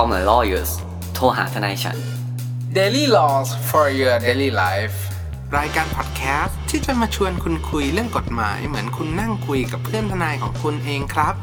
[0.00, 0.72] call my lawyers
[1.14, 1.96] โทรหาทนายฉัน
[2.78, 4.96] Daily Laws for your daily life
[5.58, 11.34] รายการพอดแคสต์ที่จะมาชวนคุณคุยเรื่องกฎหมาย เหมือนคุณนั่งคุยกับเพื่อนทนายของคุณเองครับ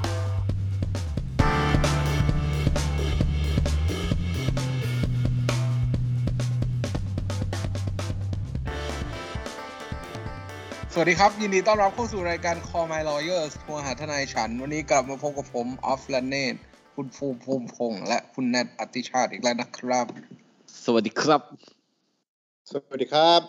[10.93, 16.55] สวัสดีครับ ยินดีต้อนรับเข้าสู่รายการ Call My Lawyers โทรหาทนายฉัน วันนี้กลับมาพบกับผมออฟแลนเนต
[16.95, 20.05] คุณภูมิภูมิพงษ์และคุณแนทอติชาติอีกแล้วนะครับ
[20.83, 21.41] สวัสดีครับ
[22.69, 23.41] สวัสดีครับ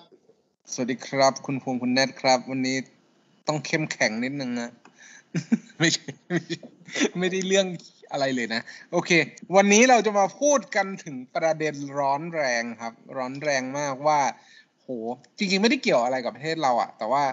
[0.73, 2.77] สวัสดีครับ คุณภูมิคุณแนทครับ วันนี้
[3.49, 4.71] ต้องเข้มแข็งนิดนึงนะ
[5.79, 6.59] ไม่ใช่ไม่ใช่
[7.19, 7.67] ไม่ได้เรื่อง
[8.13, 8.61] อะไรเลยนะ
[8.93, 9.11] โอเค
[9.57, 14.21] วันนี้เราจะมาพูดกันถึงประเด็นร้อนแรงครับ ร้อนแรงมากว่า
[14.81, 14.87] โห
[15.37, 17.25] จริง ๆ ไม่ได้เกี่ยวอะไรกับประเทศเราอะแต่ว่า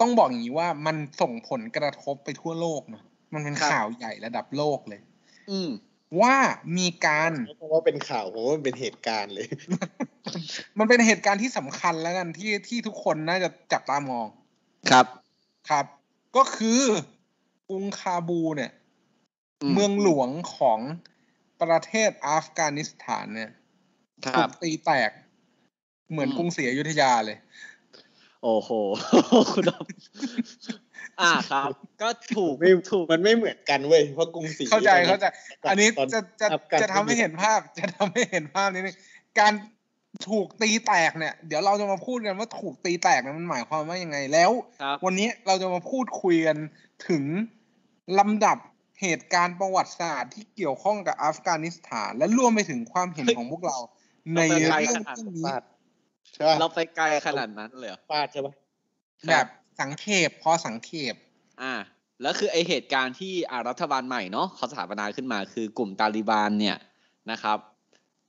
[0.00, 5.00] ต้องบอกอย่างนี้ว่ามันส่งผลกระทบไปทั่วโลกเนาะ มันเป็นครับข่าวใหญ่ระดับโลกเลย
[5.50, 5.70] อืม
[6.20, 6.36] ว่า
[6.78, 9.46] มีการเพราะว่าเป็นข่าวผมว่ามันเป็นเหตุการณ์เลย
[10.78, 14.26] มันเป็นเหตุการณ์ที่สำคัญแล้วกันที่ที่ทุกคนน่าจะจับตามอง
[14.90, 15.06] ครับ
[15.70, 15.86] ครับ
[16.36, 16.80] ก็คือ
[17.68, 18.72] กรุงคาบูเนี่ย
[19.62, 20.80] อืมเมืองหลวงของ
[21.62, 23.50] ประเทศอัฟกานิสถานเนี่ย
[24.26, 25.10] คถูรับกตีแตก
[26.10, 27.38] เหมือนอืมกรุงศรีอยุธยาเลย
[28.42, 28.70] โอ้โห
[29.52, 29.70] คุณด
[31.20, 31.68] อมอ่าครับ
[32.02, 35.26] ก็ถูกไม่ถูกมันไม่เหมือนกันเว้ยเพราะกรุงศรีเข้าใจตนนั้นเข้าใจ
[35.70, 38.96] อันนี้ตอนจะจะอัฟกันจะทำให้เห็นภาพ จะทำให้เห็นภาพนิดนึง
[39.40, 39.52] การ
[40.30, 44.50] ถูกตีแตกเนี่ย เดี๋ยวเราจะมาพูดกันว่าถูกตีแตกเนี่ยมันหมายความว่ายังไงแล้ว
[44.82, 46.56] ครับวันนี้เราจะมาพูดคุยกัน
[47.08, 47.24] ถึง
[48.18, 48.58] ลำดับ
[49.02, 53.78] เหตุการณ์ประวัติศาสตร์ที่เกี่ยวข้องกับอัฟกานิสถาน และรวมไปถึงความเห็นของพวกเรา
[54.34, 55.62] ในเราไปไกลเรื่องขนาดเรื่องนี้ฟาด
[56.34, 58.52] ใช่ป่ะเราไปไกลขนาดนั้นเลยเหรอฟาดใช่ป่ะ
[59.28, 59.46] แบบ
[59.80, 61.14] สังเขปพอสังเขป
[61.62, 61.72] อ่า
[62.22, 66.76] แล้วคือไอเหตุการณ์ที่อารัฐบาลใหม่เนาะเขาสถาปนาขึ้นมา คือกลุ่มตาลิบานเนี่ย
[67.30, 67.58] นะครับ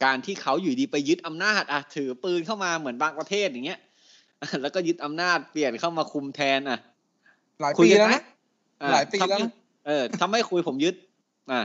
[0.04, 3.80] การที่เขาอยู่ดีไปยึดอำนาจอะถือปืนเข้ามาเหมือนบางประเทศอย่างเงี้ย
[4.62, 6.80] แล้วก็ยึดอำนาจเปลี่ยนเข้ามาคุมแทนอะ
[7.62, 8.22] หลายคุยปีกันแล้วไหมนะ
[8.82, 9.50] อะหลายปีแล้วนะทำไม่
[9.88, 10.96] เออถ้าไม่คุยผมยึด
[11.52, 11.60] อะ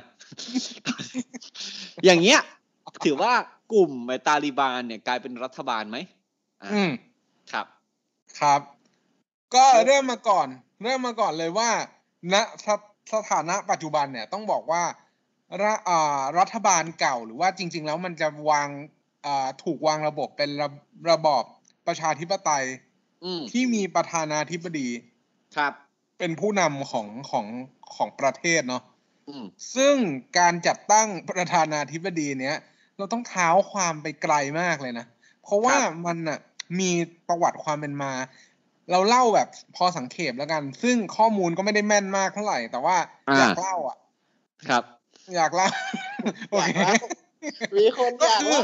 [2.04, 2.40] อย่างเงี้ย
[3.04, 3.32] ถือว่า
[3.72, 5.98] กลุ่มไอ้ตาลิบานเนี่ยกลายเป็นรัฐบาลไหม
[6.62, 6.90] อะอืม
[7.52, 7.66] ครับ
[8.40, 8.60] ครับ
[9.54, 10.48] ก็เริ่มมาก่อน
[10.82, 11.70] เริ่มมาก่อนเลยว่า
[12.32, 12.34] ณ
[12.66, 12.68] ส
[13.12, 14.82] สถานะปัจจุบันเนี่ยต้องบอกว่า
[15.62, 18.68] รัฐอ่ารัฐบาลเก่าหรือว่าจริง ๆ แล้วมันจะวาง
[19.26, 20.68] อ่าถูกวางระบบเป็นระ
[21.10, 21.42] ระบอบ
[21.86, 22.64] ประชาธิปไตย
[23.24, 24.88] อืมที่มีประธานาธิบดี
[25.56, 25.72] ครับ
[26.18, 27.46] เป็นผู้นำของของ
[27.94, 28.82] ของประเทศเนาะ
[29.28, 29.44] อืม
[29.76, 29.96] ซึ่ง
[30.38, 32.56] การจัดตั้งประธานาธิบดีเนี้ย
[32.96, 35.06] เราต้องเท้าความไปไกลมากเลยนะ
[35.42, 35.76] เพราะว่า
[36.06, 36.38] มันอะ
[36.80, 36.90] มี
[37.28, 38.12] ประวัติความเป็นมา
[38.92, 42.96] เราเล่าแบบพอสังเขปแล้วกัน ซึ่งข้อมูลก็ไม่ได้แม่นมากเท่าไหร่ แต่ว่า
[43.28, 43.96] อ่าอยากเล่าอะ
[44.68, 44.84] ครับ
[45.36, 45.68] อยากเล่า
[46.50, 46.94] โอเคอยากเล่า
[47.76, 48.62] มีคนก็อยากคือว่า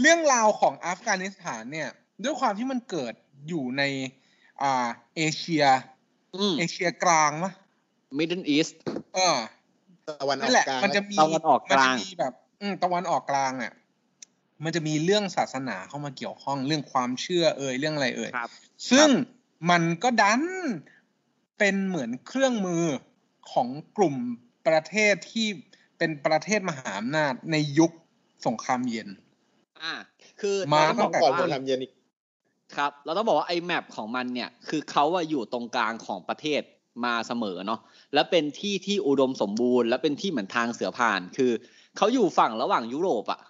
[0.00, 1.88] เรื่องราวของอัฟกานิสถานเนี่ย
[2.24, 3.14] ด้วยความที่มันเกิด
[3.48, 3.82] อยู่ใน
[4.62, 5.64] อ่าเอเชีย
[6.36, 7.52] อืมเอเชียกลางมะ
[8.18, 8.74] Middle East
[9.14, 9.36] เออ
[10.08, 13.72] ตะวันอนั่อนกแหละกลางมันจะมีตะวันออกกลางมันจะมีแบบอืมตะวันออกกลางอะ
[14.64, 18.50] มันจะมีเรื่องศาสนาเข้ามาเกี่ยวข้องเรื่องความเชื่อเอ่ยเรื่องอะไรเอ่ยครับ
[18.90, 19.08] ซึ่ง
[19.70, 20.42] มันก็ดัน
[21.58, 22.84] เป็นเหมือนเครื่องมือ
[23.52, 24.16] ของกลุ่ม
[24.66, 25.48] ประเทศที่
[25.98, 27.90] เป็นประเทศมหาอำนาจในยุค
[28.46, 29.08] สงครามเย็น
[29.82, 29.94] อ่า
[30.40, 31.92] คือมาเราต้องบอกก่อนว่าจะทำเย็นอีก
[32.76, 36.62] ครับ เราต้องบอกว่าไอ้แมปของมันเนี่ย คือเขาอะอยู่ตรงกลางของประเทศ
[37.04, 37.80] มาเสมอเนาะ
[38.14, 41.52] และเป็นที่ที่อุดมสมบูรณ์ และเป็นที่เหมือนทางเสือผ่าน คือ
[41.96, 43.40] เขาอยู่ฝั่งระหว่างยุโรปอะ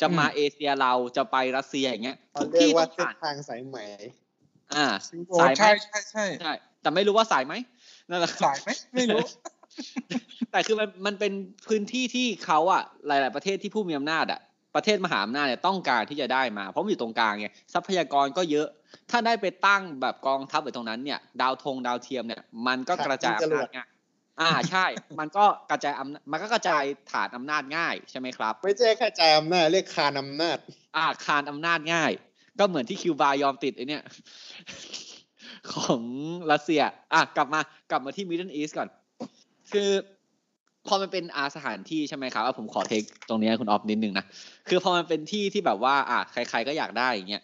[0.00, 3.76] จะมาอืมเอเชียเราจะไปรัสเซียอย่างเงี้ยเขาทุกเรียที่กว่าต้องเส้นผ่านทางสายไหม
[4.76, 4.86] อ่า
[5.28, 6.52] โอ้สายไหมใช่ใช่ใช่ใช่
[6.82, 7.54] แต่ไม่รู้ว่าสายไหม
[8.10, 9.24] นั่นแหละครับสายไหมไม่รู้
[10.52, 11.32] แต่คือมันมันเป็น
[11.68, 14.40] พื้นที่ที่เขาอะหลาย ๆ ประเทศที่ผู้มีอำนาจอะ
[14.76, 18.68] ประเทศมหาอำนาจเนี่ยต้องการที่จะได้มา เพราะมันอยู่ตรงกลางไงทรัพยากรก็เยอะ
[19.10, 23.88] ถ้าได้ไปตั้งแบบกองทัพไว้ตรงนั้นเนี่ย ดาวธงดาวเทียมเนี่ย มันก็ครับกระจายจอำรนาวจดง่าย
[24.40, 24.86] อ่าใช่
[25.18, 30.58] มันก็กระจายอำนาจมันก็กระจายฐานอำนาจง่ายใช่ไหมครับ ไม่ใช่แค่ใจายอำนาจเรียกคานอำนาจ
[30.96, 32.12] อ่าคานอำนาจง่าย
[32.58, 34.02] ก็เหมือนที่คิวบายอมติดไอเนี่ย
[35.72, 36.00] ของ
[36.52, 36.82] รัสเซีย
[37.12, 37.60] อะกลับมา
[37.90, 38.88] กลับมาที่มิดเดิลอีสก่อน
[39.72, 39.90] คือ
[40.86, 44.24] พอมันเป็นอาสถานที่ใช่ไหมครับอะผมขอเทคตรงนี้ให้คุณออฟนิดนึงนะ
[44.68, 47.42] คือพอมันเป็นที่ที่แบบว่า อะใคร ๆก็อยากได้อย่างเงี้ย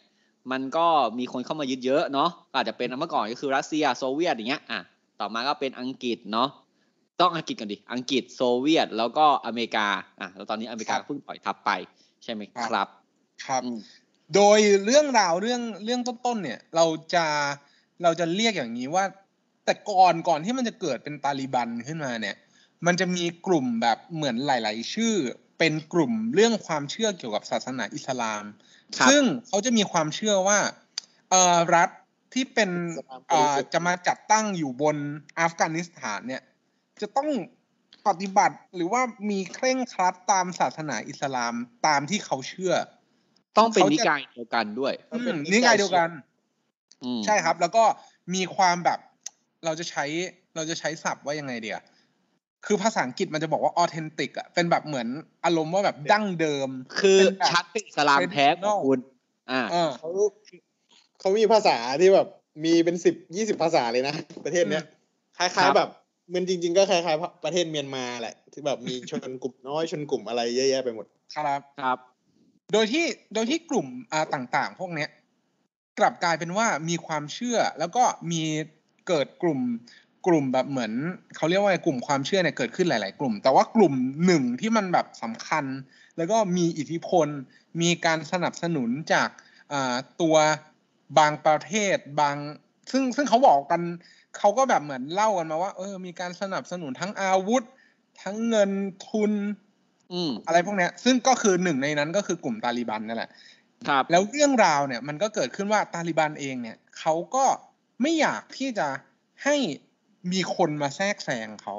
[0.53, 0.87] มันก็
[1.19, 4.81] มีคนเข้ามายึดเยอะเนาะ อาจจะเป็นเมื่อก่อนก็คือรัสเซียโซเวียตอย่างเงี้ย อะ
[5.21, 6.49] ต่อมาก็เป็นอังกฤษเนาะ
[7.21, 9.89] ต้องอังกฤษกันดิ อังกฤษโซเวียตแล้วก็อเมริกา
[10.21, 11.71] อะ แล้วตอนนี้อเมริกาครับเพิ่งปล่อยทัพไป
[12.25, 12.89] ใช่ไหมครับ
[13.45, 13.79] ครับอืม
[14.35, 16.85] โดยเรื่องราวเรื่องเรื่องต้นๆเนี่ย เรา
[17.15, 17.27] จะ
[18.03, 19.05] เราจะเรียกอย่างนี้ว่า
[19.65, 22.37] แต่ก่อนก่อนที่มันจะเกิดเป็นตาลิบันขึ้นมาเนี่ย
[22.87, 25.15] มันจะมีกลุ่มแบบเหมือนหลาย ๆ ชื่อ
[25.59, 28.45] เป็นกลุ่มเรื่องความเชื่อเกี่ยวกับศาสนาอิสลาม
[28.97, 30.59] ครับซึ่งเขาจะมีความเชื่อว่า
[31.31, 31.91] เอ่อรัฐ
[32.35, 34.97] ที่เป็นอิสลามเอ่อบริสุทธิ์จะมาจัดตั้งอยู่บน
[35.41, 36.43] อัฟกานิสถานเนี่ย
[37.03, 37.31] จะต้อง
[38.07, 41.55] ปฏิบัติหรือว่ามีเคร่งครัดตามศาสนาอิสลาม
[41.87, 42.75] ตามที่เขาเชื่อ
[43.57, 46.09] ต้องเป็นเขาจะนิกายเดียวกันด้วยเขาเป็นอืมนินี่กายไงเดียวกัน
[47.05, 47.85] อืมใช่ครับ แล้วก็
[48.35, 48.99] มีความแบบ
[49.65, 50.05] เราจะใช้
[50.57, 51.79] เราจะใช้ศัพท์ว่ายังไงเดีย
[52.67, 55.09] คือภาษาอังกฤษมันจะบอกว่าออเทนติกอะเป็นแบบเหมือน
[55.45, 56.69] อารมณ์ว่าแบบดั้งเดิม
[57.01, 58.99] คือเป็นแบบชัดเป็นอิสลามแท้ของคุณ
[59.51, 60.11] อ่าเออเขา
[61.21, 62.29] เขามีภาษาที่แบบ
[62.65, 64.15] มีเป็นสิบยี่สิบภาษาเลยนะ
[64.45, 64.85] ประเทศเนี้ย
[65.39, 65.89] คครัล้ายบๆแบบ
[66.35, 71.07] มันจริง ๆ ก็คล้ายๆประเทศเมียนมาแหละที่แบบมีชนกลุ่มน้อยชนกลุ่มอะไรเยอะแยะไปหมด
[71.37, 71.99] ครับครับ
[72.73, 75.11] โดยที่โดยที่กลุ่มอ่าต่างๆ พวกเนี้ย
[75.99, 78.43] กลับกลายเป็นว่ามีความเชื่อแล้วก็มี
[79.09, 79.61] เกิดกลุ่ม
[80.27, 80.93] กลุ่มแบบเหมือน
[81.37, 83.95] เขาเรียกว่ากลุ่มความเชื่อเนี่ยเกิดขึ้นหลาย ๆ กลุ่ม แต่ว่ากลุ่ม
[84.27, 85.65] หนึ่งที่มันแบบสำคัญ
[86.17, 87.27] แล้วก็มีอิทธิพล
[87.83, 89.29] มีการสนับสนุนจาก
[89.73, 90.37] อ่าตัว
[91.19, 92.37] บางประเทศบาง
[92.93, 93.83] ซึ่งซึ่งเขาบอกกัน
[94.39, 97.63] เขาก็แบบเหมือนเล่ากันมาว่า เออ มีการสนับสนุนทั้งอาวุธ
[98.23, 98.71] ทั้งเงิน
[99.09, 99.33] ทุน
[100.13, 103.31] อืมอะไรพวกเนี้ย ซึ่งก็คือหนึ่งในนั้นก็คือกลุ่มตาลิบันนั่นแหละ
[103.89, 107.45] ครับ แล้วเรื่องราวเนี่ยมันก็เกิดขึ้นว่าตาลิบันเองเนี่ยเขาก็
[108.03, 108.89] ไม่อยากที่จะ
[109.45, 109.57] ให้
[110.33, 111.77] มีคนมาแทรกแซงเขา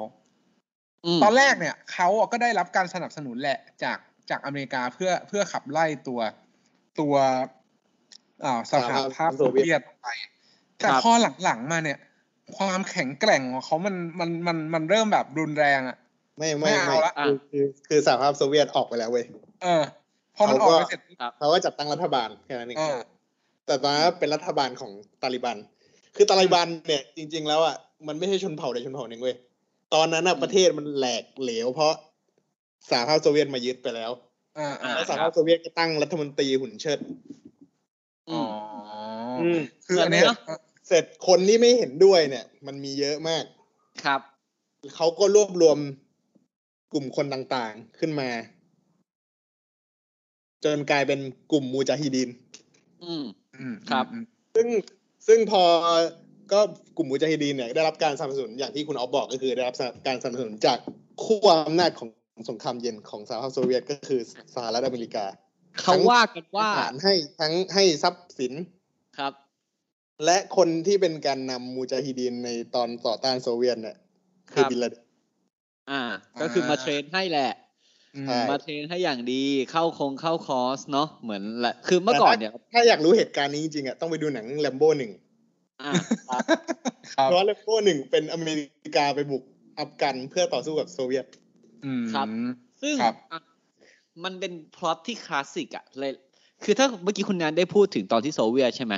[1.06, 3.98] อืมตอนแรกเนี่ยเขาอะก็ได้รับการสนับสนุนแหละจาก
[4.30, 6.20] จากอเมริกาเพื่อเพื่อขับไล่ตัว
[7.00, 7.14] ตัว
[8.44, 10.06] อ่าสหภาพโซเวียตไป
[10.78, 11.10] แต่พอ
[11.42, 11.98] หลังๆมาเนี่ย
[12.56, 15.96] ความแข็งแกร่งของเขามันมันมันมันเริ่มแบบรุนแรงอะ
[16.38, 19.24] ไม่ไม่ไม่เอาไม่ละคือคือคือสหภาพโซเวียตออกไปแล้วเว้ย
[19.62, 19.82] เออ
[20.36, 21.00] พอมันออกไปเสร็จ
[21.38, 22.98] เขาก็จัดตั้งรัฐบาลแค่นั้นเองเออ
[23.66, 24.92] แต่ตอนนั้นเป็นรัฐบาลของ
[25.22, 25.56] ตาลิบัน
[26.16, 27.76] คือตาลิบันเนี่ยจริง ๆ แล้วอะ
[28.08, 29.36] มันไม่ใช่ชนเผ่าใดชนเผ่าหนึ่งเว้ย
[29.94, 31.92] ตอนนั้นอะประเทศมันแหลกเหลว เพราะ
[32.90, 34.10] สหภาพโซเวียตมายึดไปแล้ว
[34.58, 36.98] อ่าอ่าแล้วสหภาพโซเวียตก็ตั้งรัฐมนตรีหุ่นเชิด
[38.30, 38.42] อือ๋อ
[39.40, 43.44] มอคืออันเนี้ยเหมือนเนอะเสร็จคนที่ไม่เห็นด้วยเนี่ย มันมีเยอะมาก
[44.04, 44.20] ครับ
[44.96, 45.78] เขาก็รวบรวม
[46.92, 48.30] กลุ่มคนต่างๆขึ้นมา
[50.64, 51.20] จนกลายเป็น
[51.52, 52.30] กลุ่มมูจาฮิดีน
[53.04, 53.24] อืม
[53.56, 54.24] อืมครับอืม
[54.54, 54.68] ซึ่ง
[55.26, 55.62] ซึ่งพอ
[56.52, 56.60] ก็
[56.96, 60.78] กลุ่มมูจาฮิดีนเนี่ยได้รับการสนับสนุนอย่างที่คุณออฟบอกก็คือได้รับการสนับสนุนจาก
[61.24, 62.08] ขั้วอำนาจของ
[62.50, 64.20] สงครามเย็นของสหภาพโซเวียตก็คือ
[64.54, 65.24] สหรัฐอเมริกา
[65.80, 68.52] เขาว่ากันว่าทหารให้ทั้งให้ทรัพย์สิน
[69.18, 69.32] ครับ
[70.24, 73.96] และคนที่เป็นการนำมูจาฮิดีนในตอนต่อต้านโซเวียตเนี่ย
[74.52, 75.05] คือครับบินลาเดน
[75.90, 76.02] อ่า
[76.40, 77.50] ก็คือมา train ให้แหละ
[78.16, 85.12] อืมใช่มา train ให้อย่างดีเข้าคงเข้าคอร์สเนาะเหมือนแหละคือเมื่อก่อนเนี่ย ถ้าอยากรู้เหตุการณ์นี้จริงๆอะต้องไปดูหนังแรมโบ้หนึ่ง
[85.82, 85.92] อ่า
[86.28, 86.30] ค
[87.18, 89.42] รับเพราะว่าแรมโบ้หนึ่งเป็นอเมริกาไปบุก
[89.78, 91.26] อัฟกันเพื่อต่อสู้กับโซเวียต
[91.84, 92.28] อืมครับ
[92.82, 93.40] ซึ่งครับอะ
[94.24, 96.12] มันเป็นพล็อตที่คลาสสิกอะเลย
[96.64, 98.94] คือถ้าเมื่อกี้คุณนันได้พูดถึงตอนที่โซเวียตใช่ไหม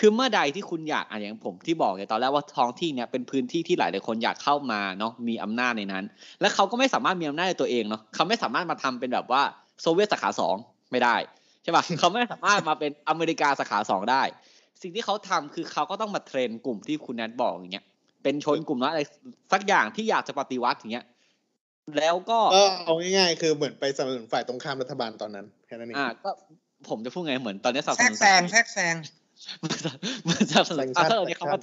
[0.00, 6.04] คือเมื่อใดที่คุณอยากอะอย่างผมที่บอกไงตอนแรกว่าท้องที่เนี้ยเป็นพื้นที่ที่หลายหลายๆคนอยากเข้ามาเนาะมีอำนาจในนั้น
[6.40, 9.42] และเขาก็ไม่สามารถมีอำนาจในตัวเองเนาะเขาไม่สามารถมาทำเป็นแบบว่า
[9.82, 10.56] โซเวียตสาขาสอง
[10.92, 11.16] ไม่ได้
[11.62, 14.22] ใช่ปะเขาไม่สามารถมาเป็นอเมริกาสาขาสองได้
[14.82, 17.84] สิ่งที่เขาทำคือเขาก็ต้องมา train กลุ่มที่คุณนันบอกอย่างเงี้ย
[18.22, 19.02] เป็นชนกลุ่มนั้นอะไร
[19.52, 21.04] สักอย่างที่อยากจะปฏิวัติอย่างเงี้ย
[21.98, 26.30] แล้วก็ก็เอาง่ายๆ คือเหมือนไปสนับสนุนฝ่ายตรงข้ามรัฐบาลตอนนั้นแค่นั้นเองอ่าก็
[26.88, 28.94] ผมจะพูดไงเหมือนตอนนี้สนับแทรสกนุนแซงแทรกแซง
[29.62, 31.58] มันสนับสนุนอ่าถ้าเออเนี่ยเขามา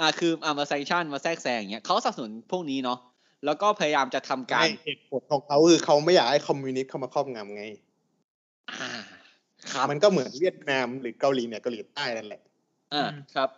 [0.00, 2.98] อ่าคืออ่ามา sanction มาแทรกแซงอย่างเงี้ยเขาสนับสนุนพวกนี้เนาะ
[3.44, 7.64] แล้วก็พยายามจะทำการเหตุผลของเขาคือเขาไม่อยากให้คอมมิวนิสต์เข้ามาครอบงำไง
[8.70, 8.90] อ่า
[9.72, 12.40] ครับมันก็เหมือนเวียดนามหรือเกาหลีเนี่ยเกาหลีใต้นั่นแหละ
[12.94, 13.04] อ่า
[13.34, 13.48] ครับ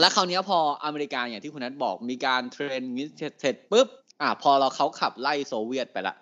[0.00, 3.06] แล้วคราวนี้พออเมริกาอย่างที่คุณนัทบอกมีการ train นี้
[3.40, 3.88] เสร็จปุ๊บ
[4.22, 6.14] อ่าพอเราเขาขับไล่โซเวียตไปละ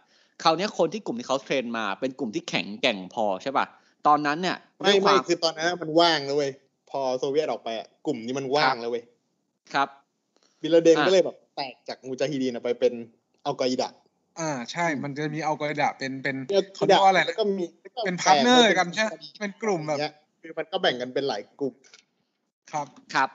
[0.43, 3.67] คราวนี้คนที่กลุ่มที่เขา train มาเป็นกลุ่มที่แข็งแกร่งพอใช่ป่ะ
[4.07, 6.51] ตอนนั้นเนี่ยไม่ด้วยควาไม่คือตอนนั้นมันว่างแล้วเว้ย
[6.91, 9.05] พอโซเวียตออกไปอะกลุ่มนี้มันว่างแล้วเว้ย
[9.75, 9.89] ครับ
[10.61, 12.93] บินลาเดนอะก็เลยแบบแตกจากมูจาฮิดีนออกไปเป็น
[13.47, 13.89] อัลกออิดะ
[14.41, 21.75] อ่าใช่ มันจะมีอัลกออิดะเป็นเป็นอัลกออิดะ เขาเรียกว่าอะไรนะ แล้วก็มีแล้วเป็น partner กันใช่ไหมเป็นกลุ่มแบบอย่างเงี้ยคือมันก็แบ่งกันเป็นหลายกลุ่ม
[22.73, 23.29] ครับครับ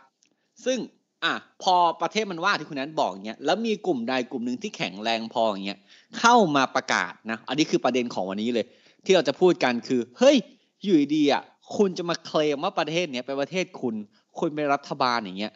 [0.65, 0.77] ซึ่ง
[1.23, 1.33] อะ
[1.63, 5.79] พอประเทศมันว่างที่คุณนันบอกอย่างเงี้ยแล้วมีกลุ่มใดกลุ่มหนึ่งที่แข็งแรงพออย่างเงี้ย
[6.19, 8.65] เข้ามาประกาศนะ อันนี้คือประเด็นของวันนี้เลย
[9.05, 10.37] ที่เราจะพูดกันคือ เฮ้ย
[10.83, 11.43] อยู่ดีๆอะ
[11.77, 13.95] คุณจะมาเคลมว่าประเทศเนี้ยเป็นประเทศคุณ
[14.39, 15.53] คุณเป็นรัฐบาลอย่างเงี้ย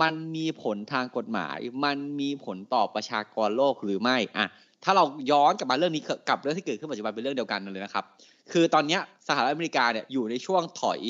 [0.00, 4.46] มันมีผลทางกฎหมาย มันมีผลต่อประชากรโลกหรือไม่อะ
[4.84, 8.04] ถ้าเราย้อนกลับมาเรื่องนี้กับเรื่องที่เกิดขึ้นปัจจุบันเป็นเรื่องเดียวกันเลยนะครับ
[8.52, 11.00] คือตอนเนี้ยสหรัฐอเมริกาเนี่ยอยู่ในช่วงถอย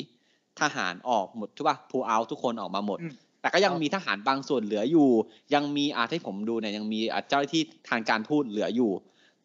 [0.61, 5.09] ทหารออกหมดใช่ป่ะพูเอาทุกคนออกมาหมดอืมแต่ก็ยังมีทหารบางส่วนเหลืออยู่
[5.53, 8.91] ยังมีอาที่ผมดูเนี่ยยังมีอะเจ้าหน้าที่ทางการทูตเหลืออยู่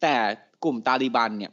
[0.01, 0.13] แต่
[0.63, 1.51] กลุ่มตาลีบันเนี่ย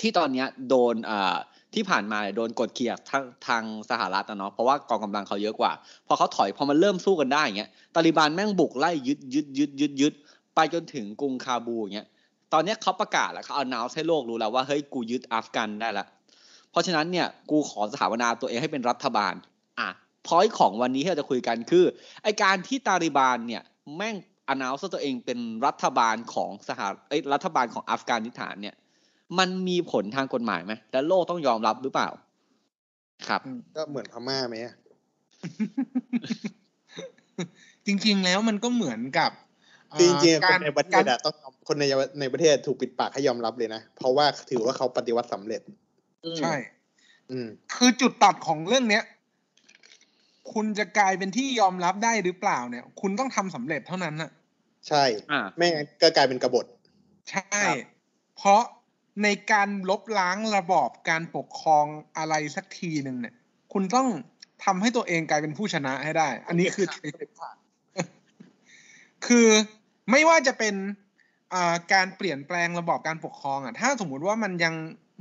[0.00, 1.36] ที่ตอนเนี้ยโดนอ่า
[1.74, 5.72] ที่ผ่านมาโดนกดขี่ทางทางสหรัฐนะเนาะเพราะว่ากองกำลังเขาเยอะกว่า
[6.06, 10.12] พอเขาถอยพอมันเริ่มสู้กันได้อย่างเงี้ยตาลีบันแม่งบุกไล่ยึดยึดยึดยึดยึด
[10.54, 12.06] ไปจนถึงกรุงคาบูอย่างเงี้ย
[12.52, 16.06] ตอนเนี้ยเขาประกาศแล้วเขาเอานาวให้โลกรู้แล้วว่าเฮ้ยกูยึดอัฟกันได้ละ
[16.70, 19.34] เพราะฉะนั้นเนี่ยกูขอสถาปนาตัวเองให้เป็นรัฐบาล
[19.78, 19.88] อะ
[20.26, 21.84] พอยของวันนี้ที่เราจะคุยกันคือ
[22.22, 23.62] ไอการที่ตาลีบานเนี่ย
[23.96, 24.16] แม่ง
[24.48, 28.74] อนาวตัวเองเป็นรัฐบาลของสหเอ้ยรัฐบาลของอัฟกานิสถานเนี่ย
[29.38, 32.08] มันมีผลทางกฎหมายไหมและโลกต้องยอมรับหรือเปล่า
[33.28, 33.40] ครับ
[33.76, 34.74] ก็เหมือนพม่าไหมอะ
[37.86, 39.30] จริง ๆ แล้วมันก็เหมือนกับ
[39.90, 41.34] เอ่อจริงๆคการนในประเทศอะต้อง
[41.68, 41.84] คนใน
[42.20, 45.60] ในประเทศถูกปิดปากให้ยอมรับเลยนะ เพราะว่าถือว่าเขาปฏิวัติสำเร็จ
[46.38, 46.54] ใช่
[47.30, 49.04] อืม คือจุดตัดของเรื่องเนี้ย
[50.52, 54.30] คุณจะกลายเป็นที่ยอมรับได้หรือเปล่าเนี่ย คุณต้องทำสำเร็จเท่านั้นน่ะ
[54.88, 56.66] ใช่อ่าไม่งั้นก็กลายเป็นกบฏ
[57.30, 57.76] ใช่ครับ
[58.36, 58.62] เพราะ
[59.22, 61.86] ในการลบล้างระบอบการปกครอง
[62.18, 63.34] อะไรสักทีหนึ่งเนี่ย
[63.72, 64.08] คุณต้อง
[64.64, 66.86] ทำให้ตัวเองกลายเป็นผู้ชนะให้ได้ อันนี้คือ
[69.26, 69.48] คือ
[70.10, 70.74] ไม่ว่าจะเป็น
[71.54, 74.74] อ่าการเปลี่ยนแปลงระบอบการปกครองอะ ถ้าสมมุติว่ามันยัง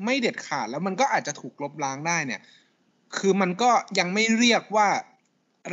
[0.06, 2.42] ไม่เด็ดขาดแล้วมันก็อาจจะถูกลบล้างได้เนี่ย
[3.18, 4.88] คือมันก็ยังไม่เรียกว่า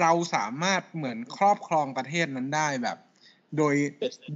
[0.01, 2.99] เราสามารถเหมือนครอบครองประเทศนั้นได้แบบ
[3.57, 3.75] โดย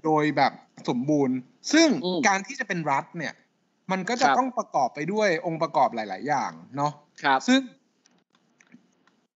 [0.05, 0.52] โดยแบบ
[0.88, 1.37] สมบูรณ์
[1.73, 3.35] ซึ่งอืมการที่จะเป็นรัฐเนี่ย
[3.90, 7.61] มันก็จะครับต้องประกอบไปด้วยองค์ประกอบหลาย ๆ อย่างเนาะครับ ซึ่ง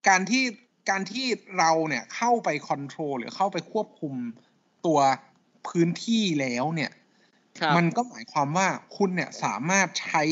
[0.08, 0.44] การที่
[0.90, 1.26] การที่
[1.58, 4.14] เราเนี่ยเข้าไปคอนโทรลหรือเข้าไปควบคุม
[4.86, 4.98] ตัว
[5.68, 6.90] พื้นที่แล้วเนี่ย
[7.60, 10.22] ครับมันก็หมายความว่าคุณเนี่ยสามารถใช้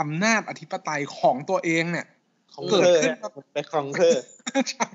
[0.00, 2.06] อำนาจอธิปไตยของตัวเองเนี่ย
[2.54, 4.16] ของเกิดเธอขึ้นไปครองเธอ
[4.70, 4.86] ใช่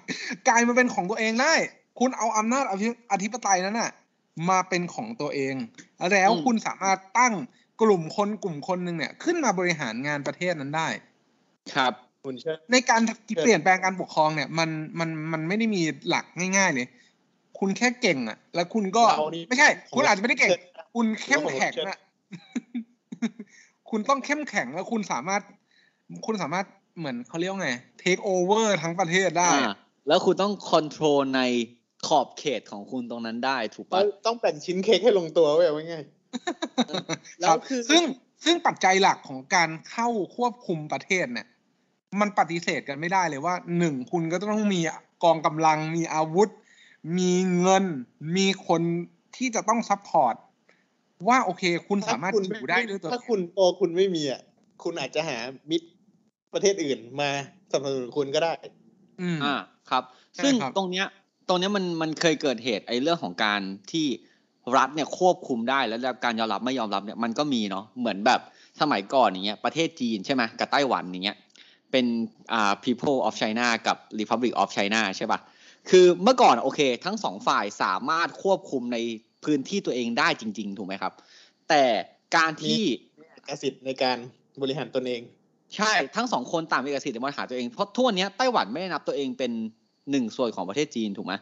[0.48, 1.54] กลายมาเป็นของตัวเองได้
[2.00, 3.92] คุณเอาอำนาจอธิอธิปไตยนั้นน่ะ
[4.50, 5.56] มาเป็นของตัวเอง
[6.12, 7.34] แล้วอืมคุณสามารถตั้ง
[7.82, 10.88] กลุ่มคนกลุ่มคนหนึ่งเนี่ย ขึ้นมาบริหารงานประเทศนั้นได้
[11.76, 13.02] ครับคุณเชื่อในการ
[13.44, 16.26] เปลี่ยนแปลงการปกครองเนี่ย มันมันมันไม่ได้มีหลัก
[16.58, 16.88] ง่าย ๆ เลย
[17.60, 20.60] คุณแค่เก่งอะ แล้วคุณก็เรานี่ไม่ใช่ คุณอาจจะไม่ได้เก่งชิญ
[20.96, 21.98] คุณเข้มแข็งอะ
[23.90, 25.42] คุณต้องเข้มแข็งแล้วคุณสามารถ
[26.26, 26.66] คุณสามารถ
[26.98, 29.74] เหมือนเขาเรียกว่าไง take over ทั้งประเทศได้อ่า
[30.08, 31.42] แล้วคุณต้อง control ใน
[32.08, 35.96] ขอบเขตของคุณตรงนั้นได้ถูกต้อปะต้องแบ่งชิ้นเค้กให้ลงตัวไว้ไว้ไง
[37.40, 38.04] แล้วครับคือซึ่ง
[38.46, 41.48] ซึ่งปัจจัยหลักของการเข้าควบคุมประเทศเนี่ย
[42.20, 44.82] มันปฏิเสธกันไม่ได้เลยว่าหนึ่งคุณก็ต้องมี
[45.24, 46.50] กองกำลังมีอาวุธ
[47.18, 47.86] มีเงิน
[48.38, 48.82] มีคน
[49.36, 50.36] ที่จะต้อง support
[51.28, 54.42] ว่าโอเค คุณสามารถถ้าคุณอยู่ได้ด้วยตัวถ้าคุณโตคุณไม่มีอะ
[54.84, 55.38] คุณอาจจะหา
[55.70, 55.88] มิตร
[56.54, 57.30] ประเทศอื่นมา
[57.72, 58.54] สนับสนุนคุณก็ได้
[59.22, 59.56] อืมอ่า
[59.90, 60.04] ครับ
[60.36, 61.08] ใช่ซึ่งครับตรงเนี้ย
[61.48, 63.62] ตรงเนี้ยมันมันเคยเกิดเหตุไอ้เรื่องของการ
[63.92, 64.08] ที่
[64.78, 68.42] รัฐเนี่ยควบคุมได้แล้วการยอมรับไม่ยอมรับเนี่ยมันก็มีเนาะเหมือนแบบ
[68.82, 71.38] สมัยก่อนอย่างเงี้ยประเทศจีนใช่ไหมกับไต้หวันอย่างเงี้ย
[71.92, 72.06] เป็น
[72.54, 75.40] อ่า people of China กับ Republic of China ใช่ปะ
[75.90, 78.98] คือเมื่อก่อนโอเค ทั้งสองฝ่ายสามารถควบคุมใน
[79.46, 81.14] พื้นที่ตัวเองได้จริง ๆ ถูกไหมครับ
[81.70, 81.84] แต่
[82.36, 82.82] การที่
[83.46, 84.18] เอกสิทธิ์ในการ
[84.62, 85.22] บริหารตนเอง
[85.76, 89.52] ใช่ทั้งสองคนต่างมีเอกสิทธิ์ในบริหารตัวเองเพราะทั่วนนี้ยไต้หวันไม่ได้นับตัวเองเป็น
[90.12, 91.34] หนึ่งส่วนของประเทศจีนถูกไหม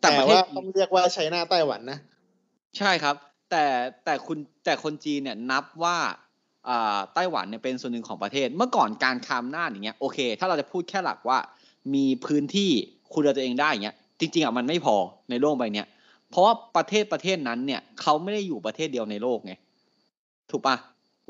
[0.00, 1.98] แต่แต่ประเทศว่าจีต้อนงเรียกว่าไชน่าไต้หวันนะ
[2.78, 3.16] ใช่ครับ
[3.50, 3.64] แต่
[4.04, 5.98] แต่คุณแต่คนจีนเนี่ยนับว่า
[6.68, 11.38] อ่าไต้หวันเนี่ยเป็นส่วนหนึ่งของประเทศ เมื่อก่อนการคามนาจอย่างเงี้ยโอเค ถ้าเราจะพูดแค่หลักว่า
[11.94, 12.70] มีพื้นที่
[13.12, 14.96] คุณดูแลตัวเองได้อย่างเงี้ยจริงๆอะมันไม่พอ
[15.30, 15.86] ในโลกใบเนี้ย
[16.30, 19.52] เพราะว่าประเทศประเทศนั้นเนี่ยเขาไม่ได้อยู่ประเทศเดียวในโลกไง
[20.50, 20.76] ถูกปะ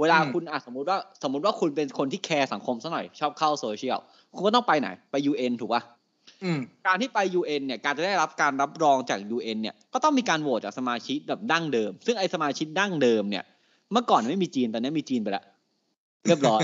[0.00, 3.98] เวลาอืมคุณอะสมมติว่าสมมติว่าคุณเป็นคนที่แคร์สังคมซะหน่อยชอบเข้าโซเชียล
[4.34, 5.91] คุณก็ต้องไปไหน ไป UN ถูกปะอืม
[6.86, 13.44] การที่ไป UN เนี่ยการจะได้รับการรับรองจาก UN เนี่ยก็ต้องมีการโหวตจากสมาชิกแบบดั้งเดิม ซึ่งไอ้สมาชิกดั้งเดิมเนี่ย
[13.92, 15.44] เมื่อก่อนไม่มีจีนตอนนี้มีจีนไปแล้ว
[16.26, 16.60] เรียบร้อย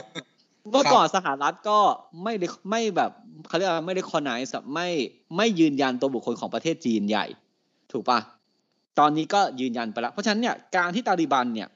[0.70, 1.78] เมื่อก่อนสหรัฐก็
[2.22, 3.10] ไม่ได้ไม่แบบ
[3.48, 4.88] เขาเรียกว่าไม่ได้คอนไนส์ไม่
[5.36, 7.26] ไม่ยืนยันตัวบุคคลของประเทศจีนใหญ่
[7.92, 8.18] ถูกปะ
[8.98, 11.68] ตอนนี้ก็ยืนยันไปแล้ว เพราะฉะนั้นเนี่ยการที่ตาลิบันเนี่ย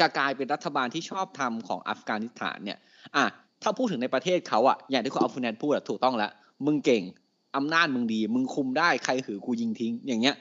[0.00, 2.78] จะกลายเป็นรัฐบาลที่ชอบทำของอัฟกานิสถานเนี่ย
[3.16, 3.24] อะ
[3.62, 6.30] ถ้าพูดถึงในประเทศเขาอะอย่างที่คุณอัลฟูแนนพูดอะถูกต้องแล้ว
[6.66, 7.02] มึงเก่ง
[7.56, 10.36] อำนาจมึงดี มึงคุมได้ใครหือกูยิงทิ้ง อย่างเงี้ย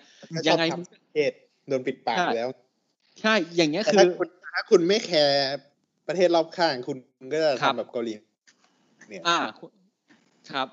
[0.48, 1.32] ยังไงชอบทำประเทศ
[1.68, 2.50] โดนปิดปากใช่แล้ว
[3.22, 5.42] ใช่อย่างเงี้ยแต่คือถ้าคุณถ้าคุณไม่แคร์
[6.08, 6.98] ประเทศรอบข้างคุณ
[7.34, 8.14] ก็จะครับทำแบบเกาหลี
[9.10, 9.38] เนี่ยอ่า
[10.52, 10.68] ครับ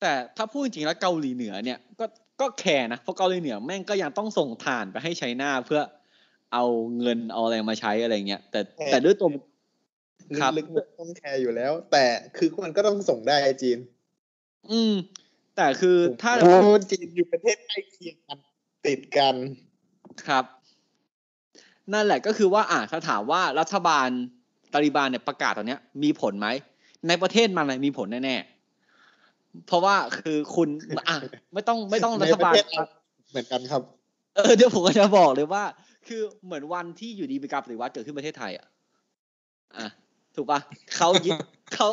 [0.00, 2.06] แต่ถ้าพูดจริงๆแล้วเกาหลีเหนือเนี่ยก็
[2.40, 5.80] ก็แคร์นะเพราะเกาหลีเหนือแม่งก็ยังต้องส่งฐานไปให้ไชน่าเพื่อ
[6.52, 6.64] เอา
[6.98, 9.28] เงินเอาอะไรมาใช้อะไรเงี้ยแต่แต่ด้วยตัว
[10.40, 12.04] ครับลึกๆต้องแคร์อยู่แล้ว แต่
[12.36, 13.78] คือมันก็ต้องส่งได้จีน
[14.72, 14.94] อืม
[15.56, 16.50] แต่คือถ้าโอ้
[16.90, 18.38] จีนอยู่ประเทศใกล้เคียงกัน
[18.86, 19.34] ติดกัน
[20.26, 20.44] ครับ
[21.92, 24.08] นั่นแหละก็คือว่าอ่าถ้าถามว่ารัฐบาล
[24.72, 26.48] ตาลิบานเนี่ยประกาศตอนเนี้ย มีผลไหม
[27.08, 30.68] ในประเทศมันเลยมีผลแน่ๆ เพราะว่าคือคุณ
[31.08, 31.16] อะ
[31.54, 32.82] ไม่ต้องไม่ต้องรัฐบาลในประเทศเรา
[33.30, 33.82] เหมือนกันครับ
[34.36, 35.64] เออเดี๋ยวผมก็จะบอกเลยว่า
[36.08, 38.66] คือเหมือนวันที่อยู่ดีมีการปฏิวัติเกิดขึ้นประเทศไทยอะ
[39.76, 39.86] อะ
[40.36, 40.58] ถูกปะ
[40.96, 41.36] เขายึด
[41.74, 41.88] เขา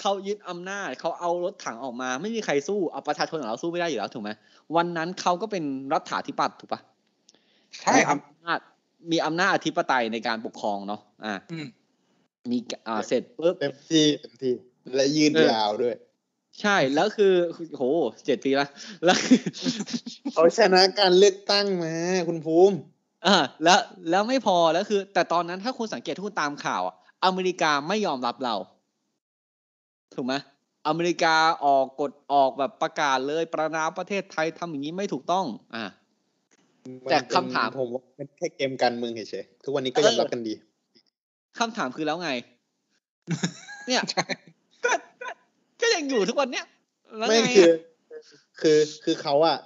[0.00, 4.30] เขายึดอำนาจเขาเอารถถังออกมา ไม่มีใครสู้เอาประชาชนของเราสู้ไม่ได้อยู่แล้วถูกไหม
[4.76, 6.80] วันนั้นเขาก็เป็นรัฐาธิปัตย์ถูกปะ
[7.80, 8.60] ใช่มีครับอำนาจ
[9.10, 11.66] มีอำนาจอธิปไตยในการปกครองเนาะอ่าอืม
[12.50, 14.54] มีอ่าเสร็จปุ๊บเต็มที่เต็มที่
[14.94, 15.94] และยืนเออยาวด้วย
[16.60, 17.34] ใช่แล้วคือ
[17.76, 17.84] โห
[18.26, 18.66] เจ็ดปีละ
[19.04, 19.40] แล้วคือ
[20.32, 21.94] เขาชนะการเลือกตั้งมา
[22.28, 22.76] คุณภูมิ
[23.26, 23.80] อ่าแล้ว
[24.10, 28.54] แล้วไม่พอแล้วคือ แต่ตอนนั้นถ้าคุณสังเกตถ้าคุณตามข่าวอะอเมริกาไม่ยอมรับเรา
[30.16, 30.34] ถูกไหม
[30.88, 35.84] อเมริกาออกกฎออกแบบประกาศเลยประนามประเทศไทยทำอย่างนี้ไม่ถูกต้อง อ่า
[37.10, 40.54] แต่คำถามผมว่ามันแค่เกมการเมืองเฉยๆทุกวันนี้ก็ยอมรับกันดี
[41.58, 42.30] คำถามคือแล้วไง
[43.86, 44.24] เนี่ยใช่
[44.84, 44.92] ก็
[45.22, 45.28] ก็
[45.80, 46.66] ก็ยังอยู่ทุกวันเนี้ย
[47.16, 47.78] แล้วไม่ไงคืออะ
[48.60, 49.58] คือคือเขาอะ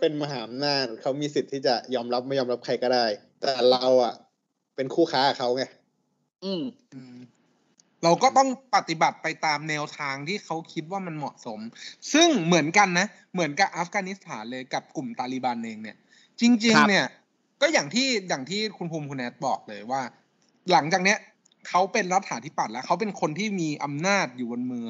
[0.00, 3.06] เป็นมหาอำนาจเขามีสิทธิ์ที่จะยอมรับไม่ยอมรับใครก็ได้
[3.40, 4.14] แต่เราอะ
[4.76, 5.64] เป็นคู่ค้ากับเขาไง
[6.44, 6.62] อืม
[6.94, 7.18] อืม
[8.02, 11.60] เราก็ต้องปฏิบัติไปตามแนวทางที่เขาคิดว่ามันเหมาะสม
[12.12, 15.96] ซึ่งเหมือนกันนะ เหมือนกับอัฟกานิสถานเลยกับกลุ่มตาลิบันเองเนี่ย
[16.40, 17.06] จริง ๆ เนี่ย
[17.60, 20.02] ก็อย่างที่อย่างที่คุณภูมิคุณแอดบอกเลยว่า
[20.72, 21.18] หลังจากเนี้ย
[21.68, 24.86] เขาเป็นรัฐาธิปัตย์แล้วเขาเป็นคนที่มีอำนาจอยู่บนมือ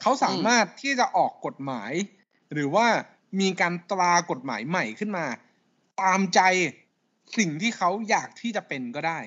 [0.00, 1.92] เขาสามารถที่จะออกกฎหมาย
[2.52, 2.86] หรือว่า
[3.40, 5.26] มีการตรากฎหมายใหม่ขึ้นมา
[6.02, 6.40] ตามใจ
[7.38, 9.18] สิ่งที่เขาอยากที่จะเป็นก็ได้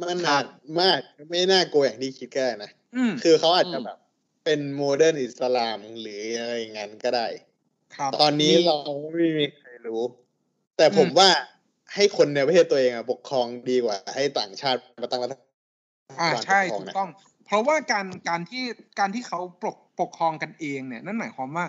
[0.00, 0.44] มันหนัก
[0.80, 0.98] มาก
[1.30, 3.98] ไม่น่ากลัวอย่างที่คิดก็ได้นะอืมคือเขาอาจจะอืมแบบ
[4.44, 7.26] เป็นโมเดิร์นอิสลามหรืออะไรอย่างนั้นก็ได้
[7.96, 8.76] ครับตอนนี้มีเรา
[9.14, 10.02] ไม่มีใครรู้
[10.76, 11.28] แต่ผมอืมว่า
[11.94, 15.32] ให้คนในประเทศตัวเองอะปกครองดีกว่า ให้ต่างชาติมาตั้งรัฐ
[16.20, 17.10] อ่าบาลใช่ปกครถูกนะต้อง
[17.46, 18.64] เพราะว่าการการที่
[18.98, 21.66] การที่เขาปกปกครองกันเองเนี่ย นั่นหมายความว่า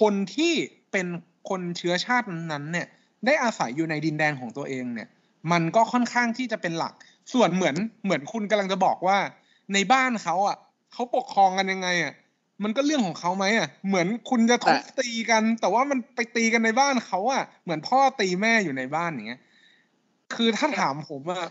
[0.00, 0.52] คนที่
[0.92, 1.06] เป็น
[1.48, 2.86] คนเชื้อชาตินั้นๆเนี่ย
[3.26, 5.08] ได้อาศัยอยู่ในดินแดนของตัวเองเนี่ย
[5.52, 6.94] มันก็ค่อนข้างที่จะเป็นหลัก
[7.32, 9.18] ส่วนเหมือนเหมือนคุณกำลังจะบอกว่า
[9.74, 10.56] ในบ้านเขาอะ
[10.92, 12.14] เขาปกครองกันยังไงอะ
[12.64, 19.40] มันก็เรื่องของเขาไหมอะ เหมือนคุณจะทุบตีกัน แต่ว่ามันไปตีกันในบ้านเขาอะ เหมือนพ่อตีแม่อยู่ในบ้านอย่างเงี้ย
[20.34, 21.44] คือถ้าถามผมอะ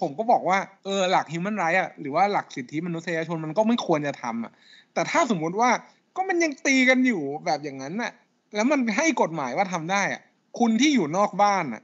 [0.00, 4.52] ผมก็บอกว่าเออหลัก human right อะหรือว่าหลักสิทธิมนุษยชนมันก็ไม่ควรจะทำอะ
[4.94, 5.70] แต่ถ้าสมมุติว่า
[6.16, 8.12] ก็มันยังตีกันอยู่แบบอย่างนั้นน่ะ
[8.54, 10.20] แล้วมันให้กฎหมายว่าทำได้อะ
[10.58, 11.82] คุณที่อยู่นอกบ้านอะ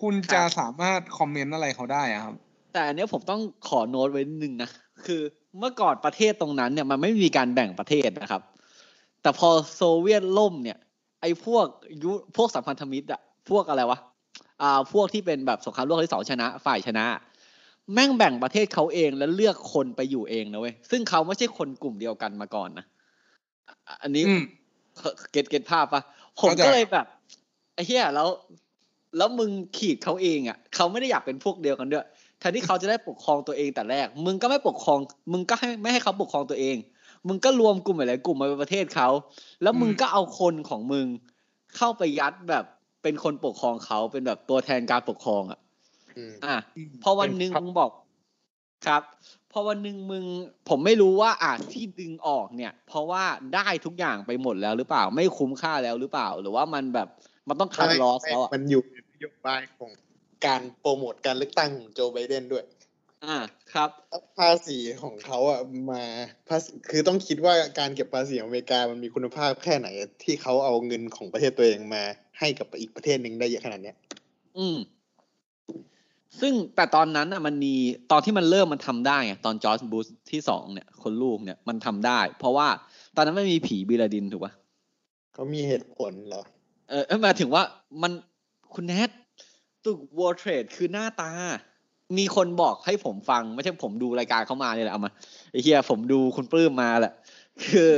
[0.00, 2.34] คุณจะสามารถคอมเมนต์อะไรเขาได้อะครับ
[2.72, 4.70] แต่อันเนี้ยผมต้องขอโน้ตไว้นิดนึงนะ
[5.06, 5.20] คือ
[5.58, 8.42] เมื่อก่อนประเทศตรงนั้นเนี่ยมันไม่มีการแบ่งประเทศนะครับ
[9.22, 10.78] แต่พอโซเวียตล่มเนี่ย
[11.20, 11.66] ไอ้พวก
[12.02, 13.98] ยุพวกสัมพันธมิตรอะพวกอะไรวะ
[14.62, 17.04] อ่าพวกที่เป็นแบบสงครามโลกครั้งที่สองชนะ ฝ่ายชนะ
[17.94, 22.86] แม่งแบ่งประเทศเขาเองแล้วเลือกคนไปอยู่เองนะเว้ยซึ่งเขาไม่ใช่คนกลุ่มเดียวกันมาก่อนนะ
[23.86, 24.42] อะอันนี้อืม
[25.32, 26.02] เก็ตเก็ตภาพปะ
[26.40, 27.06] ผมเข้าใจก็เลยแบบ
[27.74, 28.28] ไอ้เหี้ยแล้ว
[29.16, 32.06] แล้วมึงขีดเขาเองอะเขาไม่ได้อยากเป็นพวกเดียวกันด้วย
[32.38, 34.98] แทนที่เขาจะได้ปกครองตัวเองแต่แรก มึงก็ไม่ปกครอง
[35.32, 36.76] มึงก็ให้ไม่ให้เขาปกครองตัวเอง
[37.28, 39.08] มึงก็รวมกลุ่มหลายๆกลุ่มมาเป็นประเทศเขา
[39.62, 41.06] แล้วมึงก็เอาคนของมึง
[41.76, 42.64] เข้าไปยัดแบบ
[43.02, 45.58] เป็นคนปกครองเขาเป็นแบบตัวแทนการปกครองอะ
[46.16, 46.56] อืมอะ
[47.02, 47.90] พอวันหนึ่งเป็นพรรคมึงบอก
[48.86, 49.02] ครับ
[49.52, 50.24] พอวันหนึ่งมึง
[50.68, 53.24] ผมไม่รู้ว่าอาจที่ดึงออกเนี่ย เพราะว่า
[53.54, 57.08] ได้ทุกอย่างไปหมดแล้วหรือเปล่า ไม่คุ้มค่าแล้วหรือเปล่า หรือว่ามันแบบ
[57.48, 59.90] มันต้องคัดไม่ลอสไม่แล้วอะมันอยู่ในน โยบายของ
[60.46, 62.64] การโปรโมทการเลือกตั้งของโจไบเดนด้วย
[63.24, 63.36] อ่า
[63.74, 63.90] ครับ
[64.38, 66.04] ภาษีของเขาอะมา
[66.48, 69.88] ภาษีคือต้องคิดว่าการเก็บภาษีของอเมริกามันมีคุณภาพแค่ไหน
[70.24, 72.02] ที่เขาเอาเงินของประเทศตัวเองมา
[72.38, 73.96] ให้กับอีกประเทศหนึ่งได้เยอะขนาดเนี้ย
[74.58, 74.76] อืม
[76.40, 77.74] ซึ่งแต่ตอนนั้นอะมันมี
[78.10, 82.68] ตอนที่มันเริ่มมันทำได้ไงตอนจอร์จบูชที่สองเนี่ย คนลูกเนี่ยมันทำได้ เพราะว่า
[83.16, 84.52] ตอนนั้นไม่มีผีบิลาดินถูกปะ
[85.34, 86.42] เขามีเหตุผลเหรอ
[86.90, 87.62] เออเอ้ยหมายถึงว่า
[88.02, 88.12] มัน
[88.74, 89.10] คุณแนท
[89.84, 91.30] ตึก World Trade คือหน้าตา
[92.18, 95.10] มีคนบอกให้ผมฟัง ไม่ใช่ผมดูรายการเขามาเนี่ยแหละเอามา
[95.50, 97.12] ไอ้เฮียผมดูคุณปลื้มมาแหละ
[97.66, 97.90] คือ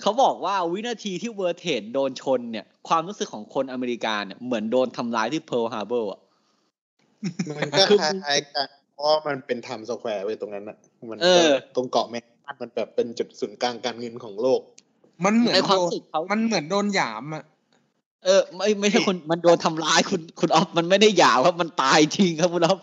[0.00, 6.20] เขาบอกว่าวินาทีที่ World Trade โดนชนเนี่ย ความรู้สึกของคนอเมริกาเนี่ยเหมือนโดนทำร้ายที่ Pearl Harbor อะ
[7.56, 10.76] มันก็คือคล้ายๆกันเพราะว่ามันเป็นไทม์สแควร์ไว้ตรงนั้นอะ
[11.10, 14.60] มันเออตรงเกาะแมนฮัตตันมันแบบเป็นจุดศูนย์กลางการเงินของโลก
[15.24, 17.44] มันเหมือนในความโดรู้นสึกเขามันเหมือนโดนหยามอะ
[18.24, 22.78] เออ ไม่ไม่ใช่คนมันโดนทำร้ายคุณคุณออฟมันไม่ได้หยาบครับมันตายจริงครับคุณออฟ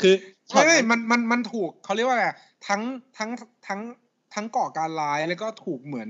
[0.00, 0.14] คือ
[0.50, 2.36] ช็อไม่ตไม่นั้นมันมันมันถูกเขาเรียกว่าอะไรอะ
[2.68, 2.80] ทั้ง
[3.16, 3.30] ทั้ง
[3.66, 3.80] ทั้ง
[4.34, 6.08] ทั้งก่อการร้ายแล้วก็ถูกเหมือน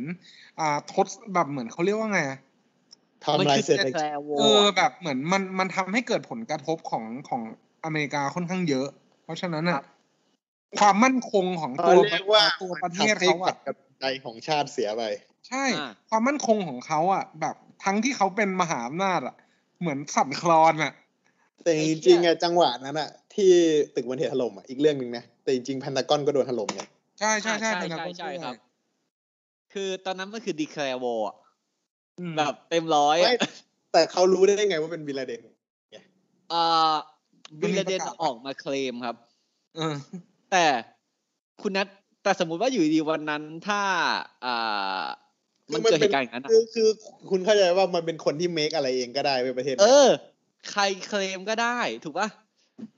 [0.60, 2.38] อ่าทดแบบเหมือนเขาเรียกว่าไงอะ
[3.24, 7.42] ททำลายเศรษฐแคกิจลโวเออแบบเหมือนมันมันทำให้เกิดผลกระทบของของ
[7.84, 8.88] อเมริกาค่อนข้างเยอะ
[9.24, 9.80] เพราะฉะนั้นอะ
[10.78, 13.58] ความมั่นคงของเขาตัวเรียกว่าตัวประเทศทำให้เขาปัอะจ
[14.02, 15.02] จัยของชาติเสียไป
[15.48, 15.64] ใช่
[16.10, 19.34] ความมั่นคงของเขาอะ แบบทั้งที่เขาเป็นมหาอำนาจอะ
[19.80, 20.92] เหมือนสั่นคลอนอะ
[21.64, 23.50] แต่จริงๆอะจังหวะนั้นอะที่
[23.94, 26.82] ตึกวันเทถล่มอะอีกเรื่องหนึ่งนะแต่จริงๆแพนตากอนก็โดนถล่มไง
[27.20, 28.56] ใช่ใช่ใช่ใช่ทางใช่นั้นใช่ด้วยครับ
[29.72, 31.36] คือตอนนั้นมันคือดีแคลโวอะ
[32.20, 33.50] อืมแบบเต็มร้อยไม่อะ
[33.92, 35.40] แต่เขารู้ได้ไงว่าเป็นบินลาเดน
[36.50, 36.94] เอ่อ
[37.60, 39.16] บิลเลเดนออกมาเคลมครับ
[39.76, 39.94] เออ
[40.50, 40.64] แต่
[41.62, 41.88] คุณนัท
[42.22, 43.80] แต่สมมุติว่าอยู่ดีๆวันนั้นถ้า
[44.44, 45.04] อ่า
[45.72, 46.88] มันเกิดเหตุการณ์อย่างนั้นอะคือคือ
[47.30, 50.08] คุณเข้าใจว่ามันเป็นคนที่เมคอะไรเองก็ได้ในประเทศ เอนี้อ
[50.72, 52.28] ใครเคลมก็ได้ ถูกป่ะ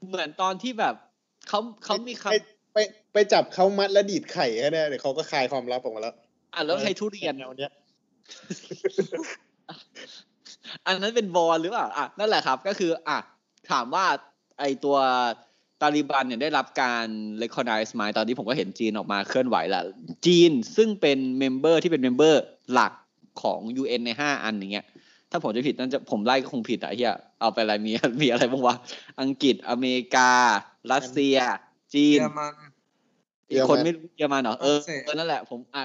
[0.09, 0.95] เหมือนตอนที่แบบ
[1.49, 2.37] เขาเขามีคไป
[2.75, 2.79] ไป
[3.13, 7.73] ไปจับเขามัดแล้วดีดไข่แค่นี้เดี๋ยวเขาก็คลายความลับออกมาแล้วำอะแล้วใช้ทุเรียนแนวเนี้ย
[10.87, 13.19] อันนั้นเป็นบอลหรือเปล่าอะนั่นแหละครับ ก็คือ อะ
[13.71, 14.05] ถามว่า
[14.59, 14.97] ไอตัว
[15.81, 17.07] ตาลิบันเนี่ยได้รับการ
[17.43, 19.85] recognize ไหมตอนนี้ผมก็เห็นจีนออกมาเคลื่อนไหวแล้ว
[20.27, 22.93] จีนซึ่งเป็นเมมเบอร์ที่เป็นเมมเบอร์หลัก
[23.43, 24.87] ของ UN ในห้าอันอย่างเงี้ย
[25.31, 27.91] ถ้าผมจะผิดนั่นจะผมไล่ก็คงผิดอะเฮียเอาไปอะไรมี
[28.23, 28.75] มีอะไรบ้างวะ
[29.21, 30.31] อังกฤษอเมริกา
[30.93, 31.37] รัสเซีย
[31.93, 32.53] จีเยนอรมัน
[33.51, 35.85] อีกคนไม่รู้เยอรมันเหรอเออฝรั่งเศสเออนั่นแหละผมอะ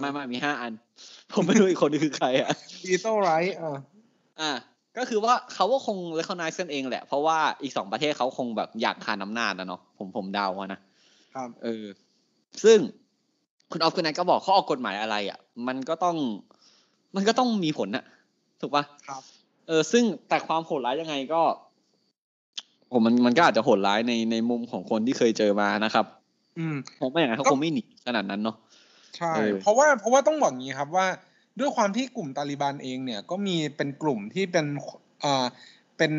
[0.00, 0.72] ไม่ไม่มีห้าอัน
[1.32, 2.50] ผมไม่รู้อีกคนนึงคือใครอะ
[2.84, 3.72] ดีโต้ไรท์อะ
[4.40, 4.50] อ่า
[4.98, 10.80] ก็คือว่าเขาก็คง recognize กันเองแหละ เพราะว่าอีกสองประเทศเขาคงแบบอยากคานอำนาจนะเนาะผมผมเดาอะนะ
[11.34, 11.84] ครับเออ
[12.64, 12.78] ซึ่ง
[13.70, 16.16] คุณออฟคุณนายก็บอกเขาออกกฎหมายอะไรอะ มันก็ต้อง
[17.16, 18.04] มันก็ต้องมีผลอะ
[18.60, 19.22] ถูกปะครับ
[19.68, 21.42] เออ ซึ่งแต่ความโหดร้ายยังไงก็
[22.92, 26.06] ผมมันมันก็อาจจะโหดร้ายในในมุมของคนที่เคยเจอมานะครับ
[26.58, 28.56] อืมผมไม่อย่างนั้นเขาก็คงไม่หนีขนาดนั้นเนาะ
[29.16, 31.06] ใช่เออเพราะว่าเพราะว่าต้องบอกงี้ครับว่า
[31.58, 34.66] ด้วยความที่กลุ่มตาลิบันเองเนี่ยก็มีเป็นกลุ่มที่เป็น
[35.20, 35.46] เอ่อ
[35.98, 36.12] เป็น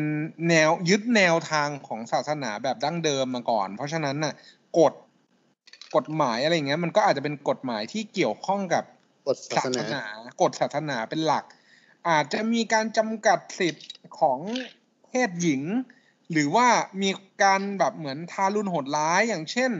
[0.48, 4.34] แนวยึดแนวทางของศาสนาแบบดั้งเดิมมาก่อน เพราะฉะนั้นน่ะ
[4.78, 4.92] กฎ
[5.96, 8.84] กฎหมายอะไรอย่างเงี้ยมันก็อาจจะเป็นกฎหมายที่เกี่ยวข้องกับ
[9.28, 11.44] กฎศาศาสสนานากฎศาสนาเป็นหลัก
[12.08, 13.88] อาจจะมีการจำกัดสิทธิ์
[14.20, 14.40] ของ
[15.08, 15.62] เพศหญิง
[16.32, 16.68] หรือว่า
[17.02, 17.10] มี
[17.42, 19.72] การแบบเหมือนทารุณโหดร้ายอย่างเช่น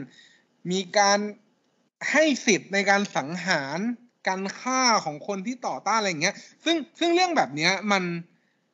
[0.71, 1.19] มีการ
[2.11, 3.79] ให้สิทธิ์ในการสังหาร
[4.27, 6.35] การฆ่าของคนที่ต่อต้านอะไรอย่างเงี้ย
[6.65, 8.03] ซึ่งซึ่งเรื่องแบบเนี้ยมัน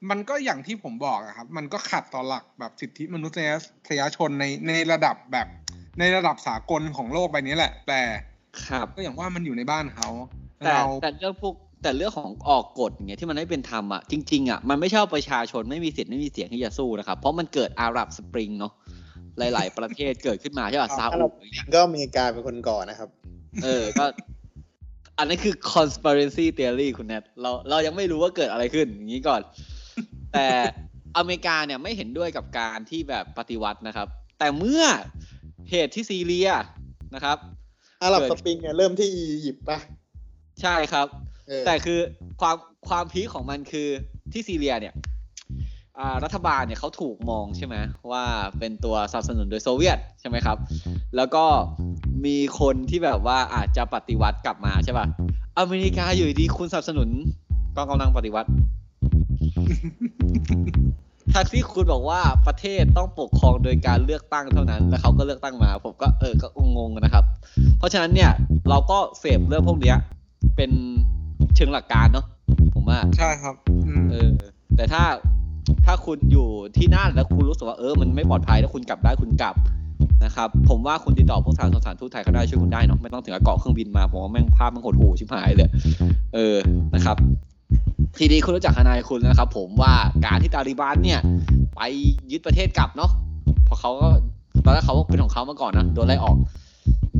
[0.09, 5.47] มันก็อย่างที่ผมบอกอะครับ มันก็ขัดต่อหลักแบบสิทธิมนุษยชนในในระดับแบบ
[5.99, 8.01] ในระดับสากลของโลกใบนี้แหละ แต่
[8.65, 10.09] ครับก็อย่างว่ามันอยู่ในบ้านเขา
[10.57, 18.73] แต่เราแต่เรื่องพวกแต่เรื่องของออกกฎอย่างเงี้ยที่มันไม่เป็นธรรมอะจริงๆอะมันไม่ใช่ว่าประชาชนไม่มีสิทธิ์ไม่มีเสียงที่จะสู้นะครับ เพราะมันเกิดอาหรับสปริงเนาะ
[19.37, 23.09] หลาย ๆ ประเทศเกิดขึ้นมาใช่ป่ะซาอุอย่างเงี้ยก็อเมริกาเป็นคนก่อนนะครับ
[23.63, 24.05] เออ ก็
[25.17, 29.41] อันนั้นคือ conspiracy theory คุณแนทเราเรายังไม่รู้ว่าเกิดอะไรขึ้น อย่างนี้ก่อน
[30.33, 30.47] แต่
[31.17, 34.07] อเมริกาเนี่ยไม่เห็นด้วยกับการที่แบบปฏิวัตินะครับ
[34.39, 34.83] แต่เมื่อ
[35.69, 36.49] เหตุที่ซีเรีย
[37.15, 37.37] นะครับ
[38.01, 39.79] อาหรับเกิดสปริงเนี่ยเริ่มที่อียิปต์ปะ
[40.61, 41.07] ใช่ครับ
[41.47, 41.99] เออแต่คือ
[42.41, 42.57] ความ
[42.89, 43.87] ความพีคของมันคือ
[44.31, 45.10] ที่ซีเรียเนี่ยอ่า
[46.23, 47.75] รัฐบาลเนี่ยเขาถูกมองใช่ไหม
[48.11, 48.25] ว่า
[48.59, 50.57] เป็นตัวสนับสนุนโดยโซเวียตใช่ไหมครับ
[51.15, 51.45] แล้วก็
[52.25, 55.05] มีคนที่แบบว่าอาจจะปฏิวัติกลับมาใช่ป่ะ
[55.59, 57.09] อเมริกาอยู่ดีๆคุณสนับสนุน
[57.75, 58.49] กองกำลังปฏิวัติ
[61.33, 67.25] ทักที่คุณบอกว่าประเทศต้องปกครองโดยการเลือกตั้งเท่านั้น แล้วเขาก็เลือกตั้งมา ผมก็เออก็งงๆนะครับ
[67.77, 68.31] เพราะฉะนั้นเนี่ย
[68.69, 69.97] เราก็เสพเรื่องพวกเนี้ย
[70.55, 70.71] เป็น
[71.55, 72.25] เชิงหลักการเนาะ
[72.73, 73.55] ผมว่าใช่ครับ
[73.87, 74.29] อืมเออ
[74.75, 75.03] แต่ถ้า
[75.85, 79.55] ถ้าคุณอยู่ที่นั่นแล้วคุณรู้สึกว่าเออมันไม่ปลอดภัยแล้วคุณกลับได้คุณกลับ
[80.25, 85.69] นะครับผมว่าคุณติดต่อพวกสถารสถานทูตไทยเขาได้ช่วยคุณได้เนาะไม่ต้องถึงกับเกาะเครื่องบินมาผมว่าแม่งภาพมันโหดหูชิบหายเลย
[86.35, 86.57] เออ
[86.93, 87.17] นะครับ
[88.17, 89.93] ทีนี้คุณรู้จักทนายคุณนะครับ ผมว่า
[90.25, 91.19] การที่ตาลิบันเนี่ย
[91.75, 91.81] ไป
[92.31, 93.11] ยึดประเทศกลับเนาะ
[93.67, 94.09] พราะเขาก็
[94.63, 96.35] ตอนแรกเขาเป็นของเขามาก่อนนะโดนไล่ออก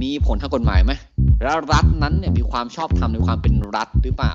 [0.01, 0.91] มีผลทางกฎหมายไหม
[1.43, 4.33] แล้วรัฐนั้นเนี่ยมีความชอบธรรมในความเป็นรัฐหรือเปล่า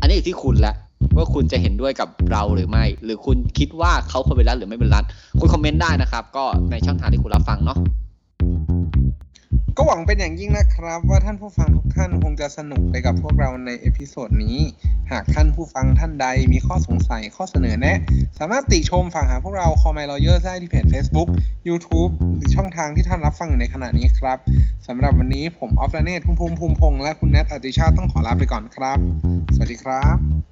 [0.00, 0.74] อันนี้อยู่ที่คุณแหละ
[1.16, 5.04] ว่าคุณจะเห็นด้วยกับเราหรือไม่ หรือคุณคิดว่าเขาควรเป็นรัฐหรือไม่เป็นรัฐ
[5.40, 7.78] คุณ comment ได้นะครับ ก็ในช่องทางที่คุณรับฟังเนาะ
[9.76, 14.58] ก็หวังเป็นอย่างยิ่งนะครับ ว่าท่านผู้ฟังทุกท่านคงจะสนุกไปกับพวกเราในเอพิโซดนี้
[15.10, 17.98] หากท่านผู้ฟังท่านใดมีข้อสงสัยข้อเสนอแนะ
[18.38, 21.28] สามารถติชมฝากหาพวกเรา Call My Lawyer ได้ที่เพจ Facebook
[21.68, 24.38] YouTube หรือช่องทางที่ท่านรับฟังอยู่ในขณะนี้ครับ
[24.86, 28.98] สำหรับวันนี้ผมออฟลาเนตภูมิภูมิภูมิพงษ์และคุณแนทอติชาต้องขอลาไปก่อนครับ
[29.54, 30.51] สวัสดีครับ